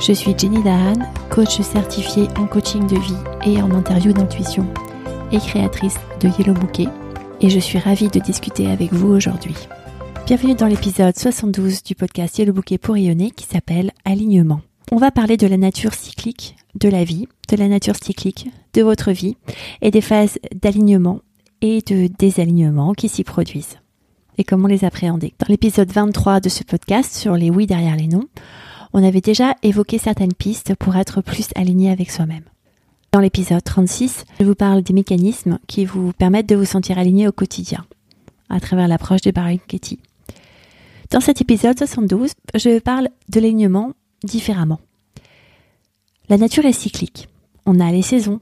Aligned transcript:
Je 0.00 0.12
suis 0.12 0.32
Jenny 0.38 0.62
Dahan, 0.62 0.94
coach 1.28 1.60
certifiée 1.60 2.28
en 2.38 2.46
coaching 2.46 2.86
de 2.86 2.96
vie 2.96 3.16
et 3.44 3.60
en 3.60 3.72
interview 3.72 4.12
d'intuition 4.12 4.64
et 5.32 5.38
créatrice 5.38 5.96
de 6.20 6.28
Yellow 6.38 6.54
Bouquet 6.54 6.86
et 7.40 7.50
je 7.50 7.58
suis 7.58 7.78
ravie 7.78 8.08
de 8.08 8.20
discuter 8.20 8.70
avec 8.70 8.92
vous 8.92 9.08
aujourd'hui. 9.08 9.56
Bienvenue 10.24 10.54
dans 10.54 10.68
l'épisode 10.68 11.18
72 11.18 11.82
du 11.82 11.96
podcast 11.96 12.38
Yellow 12.38 12.52
Bouquet 12.52 12.78
pour 12.78 12.94
rayonner 12.94 13.32
qui 13.32 13.44
s'appelle 13.44 13.90
Alignement. 14.04 14.60
On 14.92 14.98
va 14.98 15.10
parler 15.10 15.36
de 15.36 15.48
la 15.48 15.56
nature 15.56 15.94
cyclique 15.94 16.54
de 16.76 16.88
la 16.88 17.02
vie, 17.02 17.26
de 17.48 17.56
la 17.56 17.66
nature 17.66 17.96
cyclique 17.96 18.48
de 18.74 18.82
votre 18.82 19.10
vie 19.10 19.36
et 19.82 19.90
des 19.90 20.00
phases 20.00 20.38
d'alignement 20.54 21.22
et 21.60 21.82
de 21.82 22.06
désalignement 22.06 22.92
qui 22.92 23.08
s'y 23.08 23.24
produisent 23.24 23.78
et 24.38 24.44
comment 24.44 24.68
les 24.68 24.84
appréhender. 24.84 25.34
Dans 25.40 25.46
l'épisode 25.48 25.90
23 25.90 26.38
de 26.38 26.48
ce 26.48 26.62
podcast 26.62 27.12
sur 27.12 27.34
les 27.34 27.50
oui 27.50 27.66
derrière 27.66 27.96
les 27.96 28.06
noms, 28.06 28.28
on 28.92 29.04
avait 29.04 29.20
déjà 29.20 29.54
évoqué 29.62 29.98
certaines 29.98 30.34
pistes 30.34 30.74
pour 30.74 30.96
être 30.96 31.20
plus 31.20 31.48
aligné 31.54 31.90
avec 31.90 32.10
soi-même. 32.10 32.44
Dans 33.12 33.20
l'épisode 33.20 33.64
36, 33.64 34.24
je 34.38 34.44
vous 34.44 34.54
parle 34.54 34.82
des 34.82 34.92
mécanismes 34.92 35.58
qui 35.66 35.84
vous 35.84 36.12
permettent 36.12 36.48
de 36.48 36.56
vous 36.56 36.64
sentir 36.64 36.98
aligné 36.98 37.26
au 37.26 37.32
quotidien, 37.32 37.84
à 38.48 38.60
travers 38.60 38.88
l'approche 38.88 39.22
de 39.22 39.30
Baron 39.30 39.58
Katie. 39.66 40.00
Dans 41.10 41.20
cet 41.20 41.40
épisode 41.40 41.78
72, 41.78 42.32
je 42.54 42.78
parle 42.80 43.08
de 43.30 43.40
l'alignement 43.40 43.92
différemment. 44.24 44.80
La 46.28 46.36
nature 46.36 46.66
est 46.66 46.72
cyclique. 46.72 47.28
On 47.64 47.80
a 47.80 47.90
les 47.90 48.02
saisons. 48.02 48.40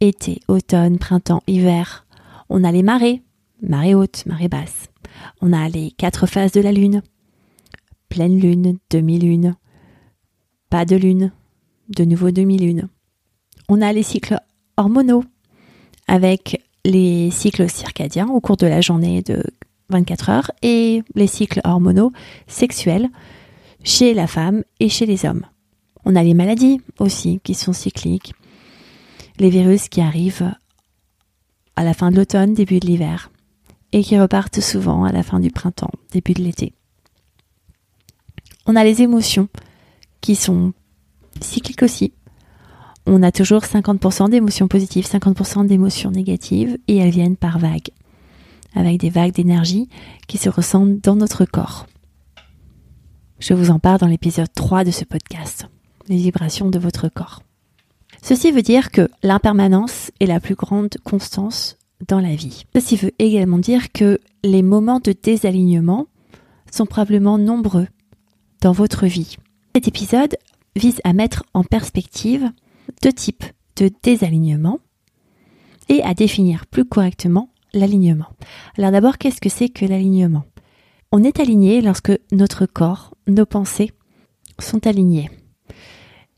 Été, 0.00 0.40
automne, 0.46 0.98
printemps, 0.98 1.42
hiver. 1.48 2.06
On 2.48 2.62
a 2.62 2.70
les 2.70 2.84
marées, 2.84 3.22
marée 3.60 3.96
haute, 3.96 4.24
marée 4.26 4.48
basse. 4.48 4.88
On 5.40 5.52
a 5.52 5.68
les 5.68 5.90
quatre 5.90 6.26
phases 6.26 6.52
de 6.52 6.60
la 6.60 6.70
lune. 6.70 7.02
Pleine 8.12 8.38
lune, 8.38 8.76
demi-lune, 8.90 9.56
pas 10.68 10.84
de 10.84 10.96
lune, 10.96 11.32
de 11.88 12.04
nouveau 12.04 12.30
demi-lune. 12.30 12.90
On 13.70 13.80
a 13.80 13.90
les 13.90 14.02
cycles 14.02 14.38
hormonaux 14.76 15.24
avec 16.08 16.62
les 16.84 17.30
cycles 17.30 17.70
circadiens 17.70 18.28
au 18.28 18.42
cours 18.42 18.58
de 18.58 18.66
la 18.66 18.82
journée 18.82 19.22
de 19.22 19.42
24 19.88 20.28
heures 20.28 20.50
et 20.60 21.02
les 21.14 21.26
cycles 21.26 21.62
hormonaux 21.64 22.12
sexuels 22.46 23.08
chez 23.82 24.12
la 24.12 24.26
femme 24.26 24.62
et 24.78 24.90
chez 24.90 25.06
les 25.06 25.24
hommes. 25.24 25.46
On 26.04 26.14
a 26.14 26.22
les 26.22 26.34
maladies 26.34 26.82
aussi 26.98 27.40
qui 27.42 27.54
sont 27.54 27.72
cycliques, 27.72 28.34
les 29.38 29.48
virus 29.48 29.88
qui 29.88 30.02
arrivent 30.02 30.52
à 31.76 31.82
la 31.82 31.94
fin 31.94 32.10
de 32.10 32.16
l'automne, 32.16 32.52
début 32.52 32.78
de 32.78 32.86
l'hiver, 32.86 33.30
et 33.92 34.02
qui 34.02 34.20
repartent 34.20 34.60
souvent 34.60 35.04
à 35.04 35.12
la 35.12 35.22
fin 35.22 35.40
du 35.40 35.50
printemps, 35.50 35.92
début 36.12 36.34
de 36.34 36.42
l'été. 36.42 36.74
On 38.66 38.76
a 38.76 38.84
les 38.84 39.02
émotions 39.02 39.48
qui 40.20 40.36
sont 40.36 40.72
cycliques 41.40 41.82
aussi. 41.82 42.12
On 43.06 43.22
a 43.22 43.32
toujours 43.32 43.62
50% 43.62 44.30
d'émotions 44.30 44.68
positives, 44.68 45.06
50% 45.06 45.66
d'émotions 45.66 46.10
négatives 46.10 46.78
et 46.86 46.96
elles 46.98 47.10
viennent 47.10 47.36
par 47.36 47.58
vagues, 47.58 47.90
avec 48.74 49.00
des 49.00 49.10
vagues 49.10 49.32
d'énergie 49.32 49.88
qui 50.28 50.38
se 50.38 50.48
ressentent 50.48 51.00
dans 51.00 51.16
notre 51.16 51.44
corps. 51.44 51.86
Je 53.40 53.54
vous 53.54 53.70
en 53.70 53.80
parle 53.80 53.98
dans 53.98 54.06
l'épisode 54.06 54.52
3 54.54 54.84
de 54.84 54.92
ce 54.92 55.04
podcast, 55.04 55.66
les 56.08 56.16
vibrations 56.16 56.70
de 56.70 56.78
votre 56.78 57.08
corps. 57.08 57.42
Ceci 58.22 58.52
veut 58.52 58.62
dire 58.62 58.92
que 58.92 59.08
l'impermanence 59.24 60.12
est 60.20 60.26
la 60.26 60.38
plus 60.38 60.54
grande 60.54 60.94
constance 61.02 61.76
dans 62.06 62.20
la 62.20 62.36
vie. 62.36 62.66
Ceci 62.72 62.94
veut 62.94 63.10
également 63.18 63.58
dire 63.58 63.90
que 63.90 64.20
les 64.44 64.62
moments 64.62 65.00
de 65.00 65.12
désalignement 65.12 66.06
sont 66.70 66.86
probablement 66.86 67.36
nombreux 67.36 67.88
dans 68.62 68.72
votre 68.72 69.06
vie. 69.06 69.36
Cet 69.74 69.88
épisode 69.88 70.36
vise 70.76 71.00
à 71.04 71.12
mettre 71.12 71.42
en 71.52 71.64
perspective 71.64 72.50
deux 73.02 73.12
types 73.12 73.44
de 73.76 73.90
désalignement 74.02 74.78
et 75.88 76.02
à 76.02 76.14
définir 76.14 76.66
plus 76.66 76.84
correctement 76.84 77.50
l'alignement. 77.74 78.28
Alors 78.78 78.92
d'abord, 78.92 79.18
qu'est-ce 79.18 79.40
que 79.40 79.48
c'est 79.48 79.68
que 79.68 79.84
l'alignement? 79.84 80.44
On 81.10 81.24
est 81.24 81.40
aligné 81.40 81.82
lorsque 81.82 82.12
notre 82.30 82.64
corps, 82.64 83.14
nos 83.26 83.44
pensées 83.44 83.90
sont 84.58 84.86
alignés. 84.86 85.30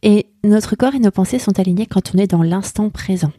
Et 0.03 0.27
notre 0.43 0.77
corps 0.77 0.95
et 0.95 1.01
nos 1.01 1.11
pensées 1.11 1.39
sont 1.39 1.59
alignés 1.59 1.87
quand 1.87 2.15
on 2.15 2.19
est 2.19 2.27
dans 2.27 2.43
l'instant 2.43 2.91
présent. 2.91 3.33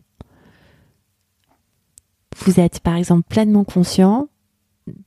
Vous 2.38 2.60
êtes 2.60 2.82
par 2.82 2.96
exemple 2.96 3.28
pleinement 3.28 3.64
conscient 3.64 4.30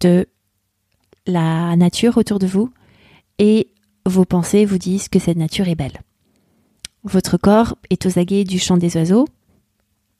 de 0.00 0.26
la 1.26 1.76
nature 1.76 2.16
autour 2.16 2.38
de 2.38 2.46
vous 2.46 2.70
et 3.38 3.68
vos 4.06 4.24
pensées 4.24 4.64
vous 4.64 4.78
disent 4.78 5.08
que 5.08 5.18
cette 5.18 5.36
nature 5.36 5.68
est 5.68 5.74
belle. 5.74 6.00
Votre 7.04 7.36
corps 7.36 7.76
est 7.90 8.06
aux 8.06 8.18
aguets 8.18 8.44
du 8.44 8.58
chant 8.58 8.76
des 8.76 8.96
oiseaux 8.96 9.26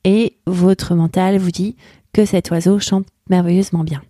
et 0.04 0.36
votre 0.46 0.94
mental 0.94 1.38
vous 1.38 1.50
dit 1.50 1.76
que 2.12 2.24
cet 2.24 2.50
oiseau 2.50 2.78
chante 2.78 3.06
merveilleusement 3.28 3.84
bien. 3.84 4.02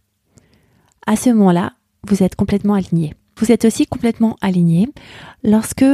À 1.06 1.16
ce 1.16 1.30
moment-là, 1.30 1.72
vous 2.06 2.22
êtes 2.22 2.36
complètement 2.36 2.74
aligné. 2.74 3.14
Vous 3.38 3.50
êtes 3.50 3.64
aussi 3.64 3.86
complètement 3.86 4.36
aligné 4.40 4.88
lorsque 5.42 5.84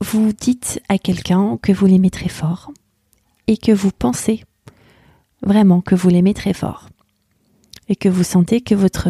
vous 0.00 0.32
dites 0.32 0.80
à 0.88 0.98
quelqu'un 0.98 1.58
que 1.62 1.72
vous 1.72 1.86
l'aimez 1.86 2.10
très 2.10 2.28
fort 2.28 2.72
et 3.46 3.56
que 3.56 3.72
vous 3.72 3.90
pensez 3.90 4.44
vraiment 5.42 5.80
que 5.80 5.94
vous 5.94 6.08
l'aimez 6.08 6.34
très 6.34 6.52
fort 6.52 6.88
et 7.88 7.96
que 7.96 8.08
vous 8.08 8.24
sentez 8.24 8.60
que 8.60 8.74
votre 8.74 9.08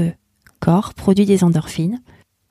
corps 0.61 0.94
produit 0.94 1.27
des 1.27 1.44
endorphines 1.44 2.00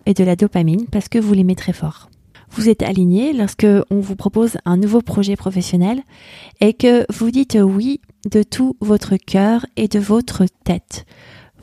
et 0.05 0.13
de 0.13 0.23
la 0.23 0.35
dopamine 0.35 0.85
parce 0.91 1.09
que 1.09 1.19
vous 1.19 1.33
l'aimez 1.33 1.55
très 1.55 1.73
fort. 1.73 2.09
Vous 2.51 2.69
êtes 2.69 2.83
aligné 2.83 3.33
lorsque 3.33 3.67
on 3.89 3.99
vous 3.99 4.15
propose 4.15 4.57
un 4.65 4.77
nouveau 4.77 5.01
projet 5.01 5.35
professionnel 5.35 6.01
et 6.61 6.73
que 6.73 7.05
vous 7.11 7.31
dites 7.31 7.57
oui 7.61 8.01
de 8.29 8.43
tout 8.43 8.77
votre 8.79 9.17
cœur 9.17 9.65
et 9.75 9.87
de 9.87 9.99
votre 9.99 10.45
tête. 10.63 11.05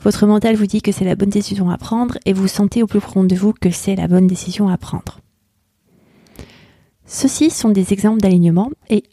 Votre 0.01 0.27
mental 0.27 0.55
vous 0.55 0.65
dit 0.65 0.81
que 0.81 0.91
c'est 0.91 1.05
la 1.05 1.15
bonne 1.15 1.29
décision 1.29 1.69
à 1.69 1.77
prendre 1.77 2.17
et 2.25 2.33
vous 2.33 2.47
sentez 2.47 2.83
au 2.83 2.87
plus 2.87 2.99
profond 2.99 3.23
de 3.23 3.35
vous 3.35 3.53
que 3.53 3.71
c'est 3.71 3.95
la 3.95 4.07
bonne 4.07 4.27
décision 4.27 4.67
à 4.67 4.77
prendre. 4.77 5.19
Ceux-ci 7.05 7.49
sont 7.49 7.69
des 7.69 7.93
exemples 7.93 8.19
d'alignement 8.21 8.69
et 8.89 9.03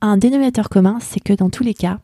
un 0.00 0.16
dénominateur 0.16 0.68
commun, 0.68 0.98
c'est 1.00 1.20
que 1.20 1.32
dans 1.32 1.50
tous 1.50 1.62
les 1.62 1.74
cas, 1.74 2.00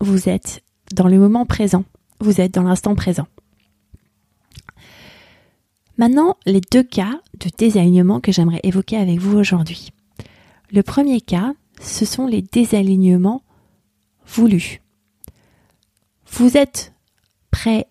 vous 0.00 0.28
êtes 0.28 0.62
dans 0.94 1.08
le 1.08 1.18
moment 1.18 1.46
présent, 1.46 1.84
vous 2.20 2.40
êtes 2.40 2.54
dans 2.54 2.62
l'instant 2.62 2.94
présent. 2.94 3.26
Maintenant, 5.98 6.36
les 6.46 6.60
deux 6.60 6.82
cas 6.82 7.20
de 7.38 7.50
désalignement 7.56 8.20
que 8.20 8.32
j'aimerais 8.32 8.60
évoquer 8.62 8.96
avec 8.96 9.18
vous 9.18 9.36
aujourd'hui. 9.36 9.90
Le 10.70 10.82
premier 10.82 11.20
cas, 11.20 11.52
ce 11.80 12.04
sont 12.04 12.26
les 12.26 12.42
désalignements 12.42 13.42
voulus. 14.26 14.80
Vous 16.30 16.56
êtes 16.56 16.94
prêt 17.50 17.86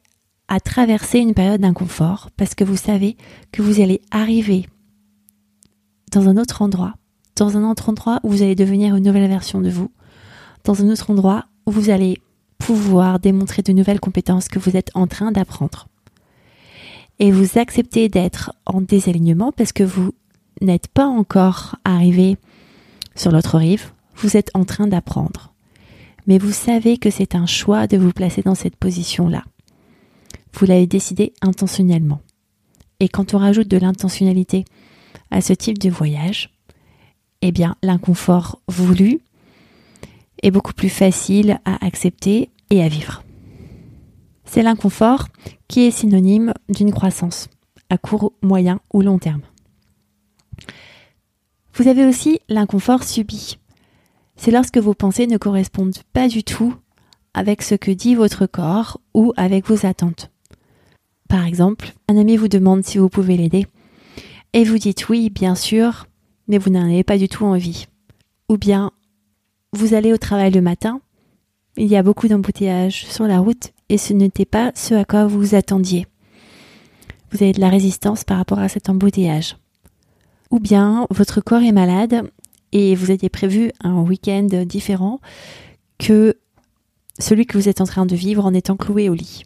à 0.48 0.60
traverser 0.60 1.20
une 1.20 1.34
période 1.34 1.62
d'inconfort 1.62 2.30
parce 2.36 2.56
que 2.56 2.64
vous 2.64 2.76
savez 2.76 3.18
que 3.52 3.62
vous 3.62 3.82
allez 3.82 4.02
arriver 4.10 4.68
dans 6.12 6.28
un 6.28 6.38
autre 6.38 6.62
endroit, 6.62 6.96
dans 7.36 7.56
un 7.56 7.70
autre 7.70 7.90
endroit 7.90 8.20
où 8.24 8.30
vous 8.30 8.42
allez 8.42 8.56
devenir 8.56 8.96
une 8.96 9.06
nouvelle 9.06 9.30
version 9.30 9.62
de 9.62 9.70
vous, 9.70 9.92
dans 10.64 10.82
un 10.82 10.90
autre 10.90 11.12
endroit 11.12 11.46
où 11.66 11.72
vous 11.72 11.90
allez 11.90 12.18
pouvoir 12.58 13.20
démontrer 13.20 13.62
de 13.62 13.72
nouvelles 13.72 14.00
compétences 14.00 14.48
que 14.48 14.60
vous 14.60 14.76
êtes 14.76 14.92
en 14.94 15.08
train 15.08 15.32
d'apprendre. 15.32 15.88
Et 17.22 17.32
vous 17.32 17.60
acceptez 17.60 18.10
d'être 18.10 18.52
en 18.66 18.82
désalignement 18.82 19.52
parce 19.52 19.74
que 19.74 19.84
vous 19.84 20.12
n'êtes 20.60 20.88
pas 20.88 21.06
encore 21.06 21.76
arrivé 21.86 22.36
sur 23.16 23.32
l'autre 23.32 23.60
rive, 23.60 23.92
vous 24.16 24.38
êtes 24.38 24.50
en 24.56 24.66
train 24.66 24.88
d'apprendre. 24.88 25.54
Mais 26.26 26.40
vous 26.40 26.52
savez 26.52 26.98
que 26.98 27.12
c'est 27.12 27.36
un 27.36 27.46
choix 27.46 27.86
de 27.86 27.96
vous 27.96 28.12
placer 28.12 28.42
dans 28.42 28.56
cette 28.56 28.76
position-là. 28.76 29.44
Vous 30.56 30.66
l'avez 30.66 30.88
décidé 30.88 31.32
intentionnellement. 31.44 32.22
Et 33.00 33.08
quand 33.08 33.36
on 33.36 33.38
rajoute 33.38 33.68
de 33.68 33.78
l'intentionnalité 33.78 34.66
à 35.30 35.42
ce 35.42 35.54
type 35.54 35.78
de 35.78 35.92
voyage, 35.92 36.50
eh 37.44 37.52
bien, 37.52 37.76
l'inconfort 37.84 38.64
voulu 38.68 39.20
est 40.42 40.50
beaucoup 40.50 40.74
plus 40.74 40.90
facile 40.90 41.60
à 41.66 41.86
accepter 41.86 42.50
et 42.72 42.82
à 42.82 42.88
vivre. 42.88 43.22
C'est 44.54 44.64
l'inconfort 44.64 45.30
qui 45.70 45.86
est 45.86 45.92
synonyme 45.92 46.54
d'une 46.68 46.92
croissance 46.92 47.48
à 47.90 47.98
court, 47.98 48.34
moyen 48.42 48.82
ou 48.94 49.02
long 49.02 49.18
terme. 49.18 49.44
Vous 51.74 51.88
avez 51.88 52.06
aussi 52.06 52.42
l'inconfort 52.50 53.06
subi. 53.06 53.60
C'est 54.36 54.52
lorsque 54.52 54.78
vos 54.78 54.94
pensées 54.94 55.26
ne 55.26 55.38
correspondent 55.38 56.04
pas 56.12 56.28
du 56.28 56.44
tout 56.44 56.76
avec 57.34 57.62
ce 57.62 57.76
que 57.76 57.92
dit 57.92 58.14
votre 58.14 58.46
corps 58.46 59.00
ou 59.14 59.32
avec 59.38 59.70
vos 59.70 59.86
attentes. 59.86 60.32
Par 61.30 61.46
exemple, 61.46 61.94
un 62.10 62.18
ami 62.18 62.36
vous 62.36 62.50
demande 62.50 62.84
si 62.84 62.98
vous 62.98 63.08
pouvez 63.08 63.38
l'aider 63.38 63.68
et 64.52 64.66
vous 64.66 64.80
dites 64.80 65.08
oui, 65.08 65.30
bien 65.30 65.56
sûr, 65.56 66.08
mais 66.50 66.58
vous 66.58 66.72
n'en 66.72 66.84
avez 66.84 67.06
pas 67.06 67.18
du 67.18 67.30
tout 67.30 67.46
envie. 67.46 67.86
Ou 68.50 68.58
bien, 68.58 68.92
vous 69.72 69.94
allez 69.94 70.12
au 70.12 70.18
travail 70.18 70.52
le 70.52 70.60
matin, 70.60 71.00
il 71.78 71.88
y 71.88 71.96
a 71.96 72.04
beaucoup 72.04 72.28
d'embouteillages 72.28 73.06
sur 73.06 73.28
la 73.28 73.40
route 73.40 73.72
et 73.92 73.98
ce 73.98 74.14
n'était 74.14 74.46
pas 74.46 74.72
ce 74.74 74.96
à 74.96 75.04
quoi 75.04 75.28
vous 75.28 75.38
vous 75.38 75.54
attendiez. 75.56 76.08
Vous 77.32 77.44
avez 77.44 77.52
de 77.52 77.60
la 77.60 77.68
résistance 77.68 78.24
par 78.24 78.38
rapport 78.38 78.60
à 78.60 78.70
cet 78.70 78.90
embouteillage. 78.90 79.58
Ou 80.50 80.60
bien, 80.60 81.08
votre 81.10 81.42
corps 81.42 81.62
est 81.62 81.74
malade 81.74 82.24
et 82.72 82.96
vous 82.96 83.12
aviez 83.12 83.28
prévu 83.28 83.70
un 83.82 84.00
week-end 84.02 84.48
différent 84.66 85.20
que 86.00 86.38
celui 87.20 87.46
que 87.46 87.58
vous 87.58 87.68
êtes 87.68 87.82
en 87.82 87.86
train 87.86 88.06
de 88.06 88.16
vivre 88.16 88.46
en 88.46 88.54
étant 88.54 88.78
cloué 88.78 89.10
au 89.10 89.14
lit. 89.14 89.44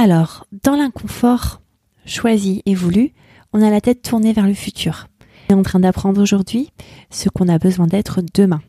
Alors, 0.00 0.44
dans 0.64 0.74
l'inconfort 0.74 1.62
choisi 2.04 2.62
et 2.66 2.74
voulu, 2.74 3.12
on 3.52 3.62
a 3.62 3.70
la 3.70 3.80
tête 3.80 4.02
tournée 4.02 4.32
vers 4.32 4.48
le 4.48 4.54
futur. 4.54 5.06
On 5.48 5.54
est 5.54 5.58
en 5.58 5.62
train 5.62 5.80
d'apprendre 5.80 6.20
aujourd'hui 6.20 6.70
ce 7.10 7.28
qu'on 7.28 7.48
a 7.48 7.58
besoin 7.58 7.86
d'être 7.86 8.22
demain. 8.34 8.60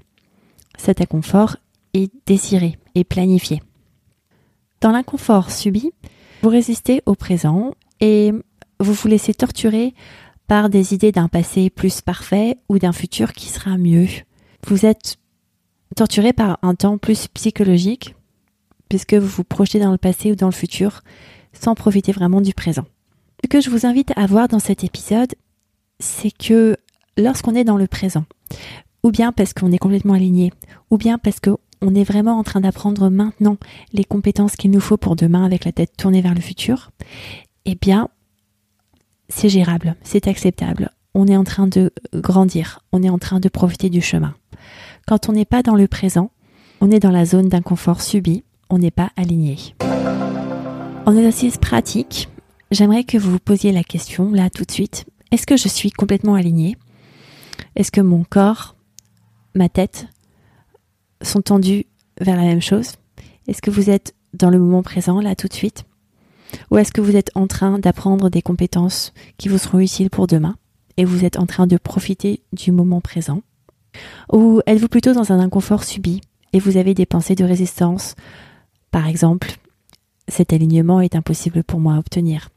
Cet 0.78 1.02
inconfort 1.02 1.58
est 1.96 2.12
désiré 2.28 2.78
et 2.94 3.04
planifié. 3.04 3.64
Dans 4.86 4.92
l'inconfort 4.92 5.50
subi, 5.50 5.94
vous 6.44 6.50
résistez 6.50 7.02
au 7.08 7.16
présent 7.16 7.74
et 8.02 8.32
vous 8.80 8.94
vous 8.94 9.08
laissez 9.08 9.34
torturer 9.34 9.96
par 10.46 10.70
des 10.70 10.94
idées 10.94 11.12
d'un 11.12 11.28
passé 11.28 11.72
plus 11.72 12.02
parfait 12.02 12.60
ou 12.70 12.78
d'un 12.78 12.92
futur 12.92 13.34
qui 13.34 13.48
sera 13.48 13.80
mieux. 13.80 14.06
Vous 14.68 14.86
êtes 14.86 15.18
torturé 15.96 16.34
par 16.34 16.60
un 16.62 16.76
temps 16.76 17.00
plus 17.00 17.28
psychologique 17.30 18.14
puisque 18.88 19.16
vous 19.16 19.26
vous 19.26 19.44
projetez 19.44 19.80
dans 19.80 19.92
le 19.92 19.98
passé 19.98 20.32
ou 20.32 20.36
dans 20.36 20.50
le 20.50 20.54
futur 20.54 21.02
sans 21.52 21.74
profiter 21.74 22.12
vraiment 22.12 22.42
du 22.42 22.54
présent. 22.54 22.86
Ce 23.44 23.50
que 23.50 23.62
je 23.62 23.72
vous 23.72 23.88
invite 23.88 24.14
à 24.16 24.28
voir 24.28 24.48
dans 24.48 24.60
cet 24.60 24.84
épisode, 24.84 25.34
c'est 26.00 26.30
que 26.30 26.78
lorsqu'on 27.18 27.56
est 27.56 27.64
dans 27.64 27.78
le 27.78 27.88
présent, 27.88 28.26
ou 29.02 29.10
bien 29.10 29.32
parce 29.32 29.56
qu'on 29.56 29.72
est 29.72 29.80
complètement 29.80 30.14
aligné, 30.14 30.54
ou 30.92 31.00
bien 31.00 31.18
parce 31.18 31.40
qu'on 31.40 31.58
est 31.96 32.04
vraiment 32.04 32.38
en 32.38 32.44
train 32.44 32.62
d'apprendre 32.62 33.10
maintenant 33.10 33.58
les 33.94 34.04
compétences 34.04 34.56
qu'il 34.56 34.72
nous 34.72 34.80
faut 34.80 34.98
pour 34.98 35.16
demain 35.16 35.46
avec 35.46 35.66
la 35.66 35.72
tête 35.72 35.96
tournée 35.98 36.22
vers 36.22 36.34
le 36.34 36.42
futur, 36.42 36.92
eh 37.66 37.76
bien, 37.76 38.10
c'est 39.30 39.50
gérable, 39.50 39.96
c'est 40.04 40.28
acceptable. 40.28 40.92
On 41.14 41.28
est 41.28 41.38
en 41.38 41.44
train 41.44 41.68
de 41.68 41.92
grandir, 42.14 42.80
on 42.92 43.04
est 43.04 43.10
en 43.10 43.18
train 43.18 43.40
de 43.40 43.50
profiter 43.50 43.90
du 43.90 44.02
chemin. 44.02 44.36
Quand 45.08 45.30
on 45.30 45.34
n'est 45.34 45.46
pas 45.46 45.64
dans 45.64 45.76
le 45.76 45.88
présent, 45.88 46.32
on 46.82 46.92
est 46.92 47.00
dans 47.00 47.12
la 47.12 47.26
zone 47.26 47.50
d'inconfort 47.50 48.02
subi, 48.02 48.44
on 48.70 48.80
n'est 48.80 48.92
pas 48.92 49.12
aligné. 49.16 49.58
En 51.06 51.16
exercice 51.16 51.58
pratique, 51.58 52.30
j'aimerais 52.72 53.04
que 53.04 53.18
vous 53.18 53.32
vous 53.32 53.40
posiez 53.40 53.72
la 53.72 53.84
question 53.84 54.32
là 54.32 54.50
tout 54.50 54.66
de 54.66 54.72
suite. 54.72 55.06
Est-ce 55.32 55.46
que 55.46 55.58
je 55.58 55.68
suis 55.68 55.92
complètement 55.92 56.36
aligné 56.36 56.76
Est-ce 57.76 57.92
que 57.92 58.02
mon 58.02 58.24
corps, 58.24 58.76
ma 59.54 59.70
tête 59.70 60.08
sont 61.22 61.42
tendus 61.42 61.86
vers 62.20 62.36
la 62.36 62.44
même 62.44 62.62
chose? 62.62 62.94
Est-ce 63.48 63.62
que 63.62 63.72
vous 63.72 63.90
êtes 63.90 64.16
dans 64.34 64.50
le 64.50 64.60
moment 64.60 64.84
présent 64.84 65.22
là 65.22 65.36
tout 65.36 65.48
de 65.48 65.54
suite? 65.54 65.86
Ou 66.72 66.78
est-ce 66.78 66.92
que 66.92 67.02
vous 67.02 67.16
êtes 67.16 67.32
en 67.36 67.48
train 67.48 67.80
d'apprendre 67.80 68.30
des 68.30 68.42
compétences 68.42 69.14
qui 69.38 69.50
vous 69.50 69.58
seront 69.58 69.80
utiles 69.80 70.10
pour 70.10 70.28
demain 70.28 70.56
et 70.98 71.06
vous 71.06 71.26
êtes 71.26 71.38
en 71.38 71.46
train 71.46 71.68
de 71.68 71.78
profiter 71.78 72.42
du 72.54 72.72
moment 72.72 73.02
présent? 73.02 73.42
Ou 74.32 74.62
êtes-vous 74.66 74.88
plutôt 74.88 75.14
dans 75.14 75.32
un 75.32 75.40
inconfort 75.40 75.84
subi 75.84 76.22
et 76.54 76.60
vous 76.60 76.78
avez 76.78 76.94
des 76.94 77.06
pensées 77.06 77.36
de 77.36 77.44
résistance? 77.44 78.16
Par 78.92 79.08
exemple, 79.08 79.58
cet 80.28 80.54
alignement 80.54 81.02
est 81.02 81.16
impossible 81.16 81.64
pour 81.64 81.80
moi 81.80 81.96
à 81.96 82.00
obtenir. 82.00 82.50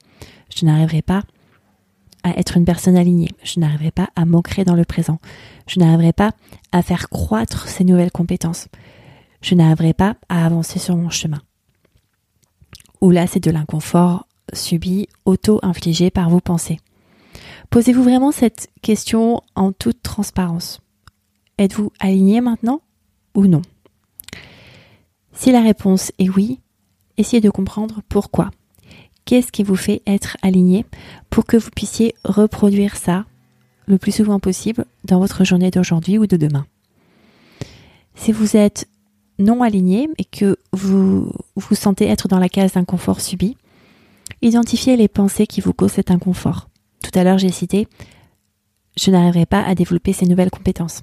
Je 0.54 0.64
n'arriverai 0.64 1.02
pas 1.02 1.22
être 2.36 2.56
une 2.56 2.64
personne 2.64 2.96
alignée. 2.96 3.30
Je 3.42 3.60
n'arriverai 3.60 3.90
pas 3.90 4.08
à 4.16 4.24
m'ancrer 4.24 4.64
dans 4.64 4.74
le 4.74 4.84
présent. 4.84 5.18
Je 5.66 5.80
n'arriverai 5.80 6.12
pas 6.12 6.32
à 6.72 6.82
faire 6.82 7.08
croître 7.08 7.68
ces 7.68 7.84
nouvelles 7.84 8.10
compétences. 8.10 8.68
Je 9.40 9.54
n'arriverai 9.54 9.94
pas 9.94 10.16
à 10.28 10.44
avancer 10.44 10.78
sur 10.78 10.96
mon 10.96 11.10
chemin. 11.10 11.40
Ou 13.00 13.10
là, 13.10 13.26
c'est 13.26 13.42
de 13.42 13.50
l'inconfort 13.50 14.26
subi, 14.52 15.08
auto-infligé 15.24 16.10
par 16.10 16.30
vos 16.30 16.40
pensées. 16.40 16.78
Posez-vous 17.70 18.02
vraiment 18.02 18.32
cette 18.32 18.68
question 18.82 19.42
en 19.54 19.72
toute 19.72 20.02
transparence. 20.02 20.80
Êtes-vous 21.58 21.92
aligné 22.00 22.40
maintenant 22.40 22.80
ou 23.34 23.46
non? 23.46 23.62
Si 25.32 25.52
la 25.52 25.60
réponse 25.60 26.12
est 26.18 26.30
oui, 26.30 26.60
essayez 27.16 27.40
de 27.40 27.50
comprendre 27.50 28.00
pourquoi. 28.08 28.50
Qu'est-ce 29.28 29.52
qui 29.52 29.62
vous 29.62 29.76
fait 29.76 30.00
être 30.06 30.38
aligné 30.40 30.86
pour 31.28 31.44
que 31.44 31.58
vous 31.58 31.68
puissiez 31.68 32.14
reproduire 32.24 32.96
ça 32.96 33.26
le 33.84 33.98
plus 33.98 34.10
souvent 34.10 34.40
possible 34.40 34.86
dans 35.04 35.18
votre 35.18 35.44
journée 35.44 35.70
d'aujourd'hui 35.70 36.16
ou 36.16 36.26
de 36.26 36.38
demain. 36.38 36.64
Si 38.14 38.32
vous 38.32 38.56
êtes 38.56 38.88
non 39.38 39.62
aligné 39.62 40.08
et 40.16 40.24
que 40.24 40.56
vous 40.72 41.30
vous 41.56 41.74
sentez 41.74 42.06
être 42.06 42.26
dans 42.26 42.38
la 42.38 42.48
case 42.48 42.72
d'inconfort 42.72 43.20
subi, 43.20 43.58
identifiez 44.40 44.96
les 44.96 45.08
pensées 45.08 45.46
qui 45.46 45.60
vous 45.60 45.74
causent 45.74 45.92
cet 45.92 46.10
inconfort. 46.10 46.70
Tout 47.02 47.10
à 47.12 47.22
l'heure, 47.22 47.36
j'ai 47.36 47.52
cité 47.52 47.86
je 48.98 49.10
n'arriverai 49.10 49.44
pas 49.44 49.60
à 49.60 49.74
développer 49.74 50.14
ces 50.14 50.24
nouvelles 50.24 50.50
compétences. 50.50 51.02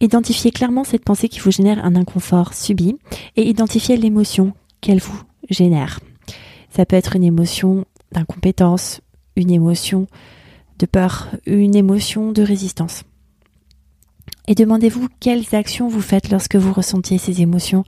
Identifiez 0.00 0.52
clairement 0.52 0.84
cette 0.84 1.04
pensée 1.04 1.28
qui 1.28 1.40
vous 1.40 1.50
génère 1.50 1.84
un 1.84 1.96
inconfort 1.96 2.54
subi 2.54 2.96
et 3.36 3.46
identifiez 3.46 3.98
l'émotion 3.98 4.54
qu'elle 4.80 5.00
vous 5.00 5.20
génère. 5.50 6.00
Ça 6.78 6.86
peut 6.86 6.94
être 6.94 7.16
une 7.16 7.24
émotion 7.24 7.86
d'incompétence, 8.12 9.00
une 9.34 9.50
émotion 9.50 10.06
de 10.78 10.86
peur, 10.86 11.26
une 11.44 11.74
émotion 11.74 12.30
de 12.30 12.40
résistance. 12.40 13.02
Et 14.46 14.54
demandez-vous 14.54 15.08
quelles 15.18 15.56
actions 15.56 15.88
vous 15.88 16.00
faites 16.00 16.30
lorsque 16.30 16.54
vous 16.54 16.72
ressentiez 16.72 17.18
ces 17.18 17.42
émotions 17.42 17.82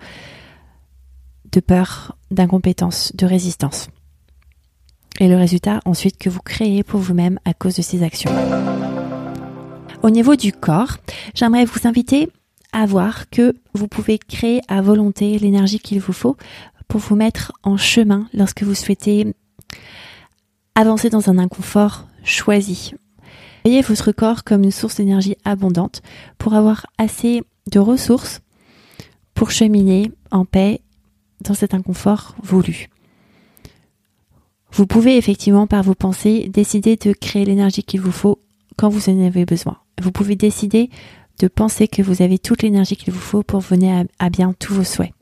de 1.52 1.60
peur, 1.60 2.16
d'incompétence, 2.32 3.14
de 3.14 3.26
résistance. 3.26 3.90
Et 5.20 5.28
le 5.28 5.36
résultat 5.36 5.78
ensuite 5.84 6.18
que 6.18 6.28
vous 6.28 6.42
créez 6.42 6.82
pour 6.82 6.98
vous-même 6.98 7.38
à 7.44 7.54
cause 7.54 7.76
de 7.76 7.82
ces 7.82 8.02
actions. 8.02 8.32
Au 10.02 10.10
niveau 10.10 10.34
du 10.34 10.52
corps, 10.52 10.96
j'aimerais 11.36 11.64
vous 11.64 11.86
inviter 11.86 12.28
à 12.72 12.86
voir 12.86 13.30
que 13.30 13.54
vous 13.72 13.88
pouvez 13.88 14.18
créer 14.18 14.60
à 14.68 14.82
volonté 14.82 15.38
l'énergie 15.38 15.78
qu'il 15.78 16.00
vous 16.00 16.12
faut 16.12 16.36
pour 16.90 17.00
vous 17.00 17.16
mettre 17.16 17.52
en 17.62 17.76
chemin 17.76 18.28
lorsque 18.34 18.64
vous 18.64 18.74
souhaitez 18.74 19.32
avancer 20.74 21.08
dans 21.08 21.30
un 21.30 21.38
inconfort 21.38 22.06
choisi. 22.24 22.92
Voyez 23.64 23.80
votre 23.80 24.10
corps 24.10 24.42
comme 24.42 24.64
une 24.64 24.72
source 24.72 24.96
d'énergie 24.96 25.36
abondante 25.44 26.02
pour 26.36 26.54
avoir 26.54 26.86
assez 26.98 27.42
de 27.70 27.78
ressources 27.78 28.40
pour 29.34 29.52
cheminer 29.52 30.10
en 30.32 30.44
paix 30.44 30.80
dans 31.40 31.54
cet 31.54 31.74
inconfort 31.74 32.34
voulu. 32.42 32.88
Vous 34.72 34.86
pouvez 34.86 35.16
effectivement 35.16 35.68
par 35.68 35.84
vos 35.84 35.94
pensées 35.94 36.48
décider 36.48 36.96
de 36.96 37.12
créer 37.12 37.44
l'énergie 37.44 37.84
qu'il 37.84 38.00
vous 38.00 38.12
faut 38.12 38.40
quand 38.76 38.88
vous 38.88 39.08
en 39.08 39.24
avez 39.24 39.44
besoin. 39.44 39.78
Vous 40.02 40.10
pouvez 40.10 40.34
décider 40.34 40.90
de 41.38 41.46
penser 41.46 41.86
que 41.86 42.02
vous 42.02 42.20
avez 42.20 42.38
toute 42.38 42.62
l'énergie 42.62 42.96
qu'il 42.96 43.12
vous 43.12 43.20
faut 43.20 43.42
pour 43.42 43.60
venir 43.60 44.04
à, 44.18 44.30
bien 44.30 44.52
tous 44.58 44.74
vos 44.74 44.84
souhaits. 44.84 45.12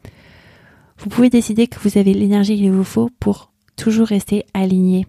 Vous 0.99 1.09
pouvez 1.09 1.31
décider 1.31 1.69
que 1.69 1.79
vous 1.81 1.97
avez 1.97 2.13
l'énergie 2.13 2.57
qu'il 2.57 2.73
vous 2.73 2.85
faut 2.85 3.11
pour 3.21 3.53
toujours 3.77 4.09
rester 4.09 4.45
aligné 4.53 5.07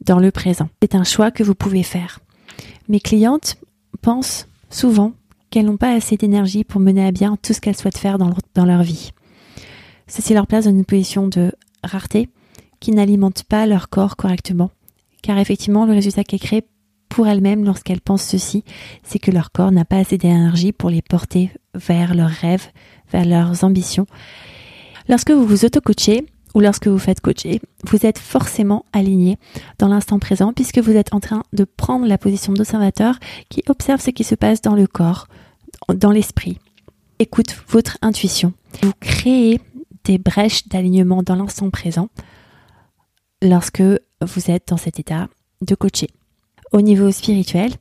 dans 0.00 0.18
le 0.18 0.30
présent. 0.30 0.68
C'est 0.82 0.94
un 0.94 1.04
choix 1.04 1.30
que 1.30 1.42
vous 1.42 1.54
pouvez 1.54 1.82
faire. 1.82 2.20
Mes 2.88 3.00
clientes 3.00 3.56
pensent 4.02 4.48
souvent 4.70 5.12
qu'elles 5.50 5.66
n'ont 5.66 5.76
pas 5.76 5.94
assez 5.94 6.16
d'énergie 6.16 6.64
pour 6.64 6.80
mener 6.80 7.06
à 7.06 7.12
bien 7.12 7.36
tout 7.40 7.52
ce 7.52 7.60
qu'elles 7.60 7.76
souhaitent 7.76 7.98
faire 7.98 8.18
dans 8.18 8.30
leur, 8.64 8.82
vie. 8.82 9.12
Ceci 10.08 10.34
leur 10.34 10.46
place 10.46 10.64
dans 10.64 10.72
une 10.72 10.84
position 10.84 11.28
de 11.28 11.52
rareté 11.84 12.28
qui 12.80 12.90
n'alimente 12.90 13.44
pas 13.44 13.66
leur 13.66 13.88
corps 13.88 14.16
correctement. 14.16 14.70
Car 15.22 15.38
effectivement, 15.38 15.86
le 15.86 15.92
résultat 15.92 16.24
qu'elles 16.24 16.40
créent 16.40 16.66
pour 17.08 17.28
elles-mêmes 17.28 17.64
lorsqu'elles 17.64 18.00
pensent 18.00 18.26
ceci, 18.26 18.64
c'est 19.04 19.20
que 19.20 19.30
leur 19.30 19.52
corps 19.52 19.70
n'a 19.70 19.84
pas 19.84 19.98
assez 19.98 20.18
d'énergie 20.18 20.72
pour 20.72 20.90
les 20.90 21.00
porter 21.00 21.50
vers 21.74 22.14
leurs 22.14 22.28
rêves, 22.28 22.66
vers 23.12 23.24
leurs 23.24 23.62
ambitions. 23.62 24.06
Lorsque 25.08 25.30
vous 25.30 25.46
vous 25.46 25.64
auto-coachez 25.64 26.26
ou 26.54 26.60
lorsque 26.60 26.86
vous 26.86 26.98
faites 26.98 27.20
coacher, 27.20 27.60
vous 27.84 28.06
êtes 28.06 28.18
forcément 28.18 28.84
aligné 28.92 29.38
dans 29.78 29.88
l'instant 29.88 30.18
présent 30.18 30.52
puisque 30.52 30.78
vous 30.78 30.96
êtes 30.96 31.12
en 31.12 31.20
train 31.20 31.42
de 31.52 31.64
prendre 31.64 32.06
la 32.06 32.18
position 32.18 32.52
d'observateur 32.52 33.18
qui 33.48 33.62
observe 33.68 34.00
ce 34.00 34.10
qui 34.10 34.24
se 34.24 34.34
passe 34.34 34.62
dans 34.62 34.74
le 34.74 34.86
corps, 34.86 35.26
dans 35.92 36.10
l'esprit. 36.10 36.58
Écoute 37.18 37.56
votre 37.68 37.98
intuition. 38.02 38.52
Vous 38.82 38.92
créez 39.00 39.60
des 40.04 40.18
brèches 40.18 40.68
d'alignement 40.68 41.22
dans 41.22 41.36
l'instant 41.36 41.70
présent 41.70 42.08
lorsque 43.42 43.82
vous 43.82 44.50
êtes 44.50 44.68
dans 44.68 44.76
cet 44.76 45.00
état 45.00 45.28
de 45.60 45.74
coacher. 45.74 46.08
Au 46.72 46.80
niveau 46.80 47.10
spirituel, 47.10 47.72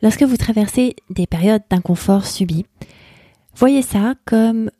Lorsque 0.00 0.22
vous 0.22 0.36
traversez 0.36 0.94
des 1.10 1.26
périodes 1.26 1.62
d'inconfort 1.70 2.24
subi, 2.24 2.64
voyez 3.56 3.82
ça 3.82 4.14
comme 4.24 4.70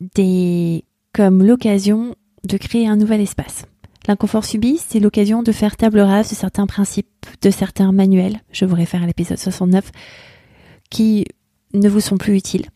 des, 0.00 0.84
comme 1.18 1.42
l'occasion 1.42 2.14
de 2.44 2.56
créer 2.56 2.86
un 2.86 2.94
nouvel 2.94 3.20
espace. 3.20 3.64
L'inconfort 4.06 4.44
subi, 4.44 4.78
c'est 4.78 5.00
l'occasion 5.00 5.42
de 5.42 5.50
faire 5.50 5.76
table 5.76 5.98
rase 5.98 6.30
de 6.30 6.36
certains 6.36 6.68
principes, 6.68 7.26
de 7.42 7.50
certains 7.50 7.90
manuels, 7.90 8.40
je 8.52 8.64
vous 8.64 8.76
réfère 8.76 9.02
à 9.02 9.06
l'épisode 9.06 9.36
69, 9.36 9.90
qui 10.90 11.24
ne 11.74 11.88
vous 11.88 11.98
sont 11.98 12.18
plus 12.18 12.36
utiles. 12.36 12.66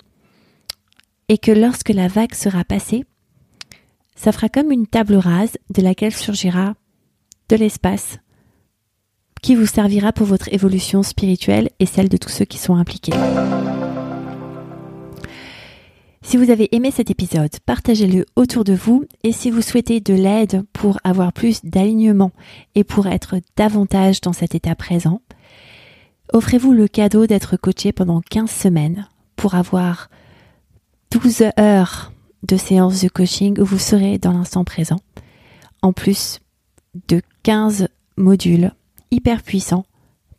Et 1.29 1.39
que 1.39 1.53
lorsque 1.53 1.91
la 1.91 2.09
vague 2.09 2.35
sera 2.35 2.65
passée, 2.65 3.05
ça 4.17 4.33
fera 4.33 4.49
comme 4.49 4.73
une 4.73 4.89
table 4.89 5.15
rase 5.15 5.57
de 5.71 5.81
laquelle 5.81 6.13
surgira 6.13 6.75
de 7.49 7.55
l'espace 7.55 8.19
qui 9.41 9.55
vous 9.55 9.67
servira 9.67 10.13
pour 10.13 10.27
votre 10.27 10.53
évolution 10.53 11.05
spirituelle 11.05 11.71
et 11.79 11.87
celle 11.87 12.09
de 12.09 12.17
tous 12.17 12.31
ceux 12.31 12.45
qui 12.45 12.59
sont 12.59 12.75
impliqués. 12.75 13.13
Si 16.25 16.37
vous 16.37 16.51
avez 16.51 16.75
aimé 16.75 16.91
cet 16.93 17.11
épisode, 17.11 17.51
partagez-le 17.67 18.25
autour 18.37 18.63
de 18.63 18.73
vous 18.73 19.05
et 19.25 19.33
si 19.33 19.51
vous 19.51 19.61
souhaitez 19.61 20.01
de 20.01 20.15
l'aide 20.15 20.63
pour 20.73 20.99
avoir 21.03 21.33
plus 21.33 21.65
d'alignement 21.65 22.31
et 22.75 22.85
pour 22.85 23.09
être 23.09 23.41
davantage 23.57 24.21
dans 24.21 24.33
cet 24.33 24.55
état 24.55 24.77
présent, 24.77 25.21
offrez-vous 26.33 26.73
le 26.73 26.87
cadeau 26.87 27.27
d'être 27.27 27.57
coaché 27.57 27.93
pendant 27.93 28.21
15 28.21 28.49
semaines 28.49 29.09
pour 29.35 29.57
avoir 29.57 30.09
12 31.11 31.45
heures 31.59 32.13
de 32.45 32.57
séances 32.57 33.03
de 33.03 33.09
coaching 33.09 33.61
où 33.61 33.65
vous 33.65 33.79
serez 33.79 34.19
dans 34.19 34.33
l'instant 34.33 34.65
présent, 34.65 35.01
en 35.83 35.93
plus 35.93 36.39
de 37.09 37.21
15 37.43 37.89
modules 38.17 38.73
hyper 39.11 39.43
puissants 39.43 39.85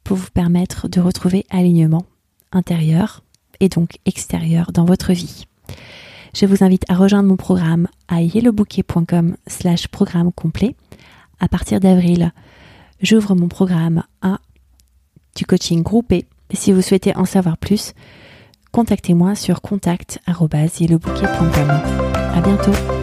pour 0.03 0.15
vous 0.17 0.31
permettre 0.33 0.87
de 0.87 1.01
retrouver 1.01 1.45
alignement 1.49 2.05
intérieur 2.53 3.23
et 3.59 3.67
donc 3.69 3.97
extérieur 4.05 4.71
dans 4.71 4.85
votre 4.85 5.11
vie. 5.11 5.45
Je 6.36 6.46
vous 6.46 6.63
invite 6.63 6.84
à 6.89 6.96
rejoindre 6.96 7.29
mon 7.29 7.38
programme 7.38 7.88
à 8.08 8.22
yellowbouquet.com 8.22 9.36
slash 9.48 9.88
programme 9.88 10.32
complet. 10.32 10.75
À 11.39 11.48
partir 11.48 11.79
d'avril, 11.79 12.32
j'ouvre 13.01 13.34
mon 13.36 13.48
programme 13.48 14.03
à 14.22 14.39
du 15.36 15.46
coaching 15.46 15.84
groupé. 15.84 16.25
si 16.51 16.72
vous 16.72 16.82
souhaitez 16.82 17.15
en 17.15 17.25
savoir 17.25 17.58
plus, 17.58 17.93
contactez-moi 18.72 19.36
sur 19.36 19.62
contact.yellowbouquet.com. 19.62 21.70
À 21.70 22.41
bientôt! 22.41 23.02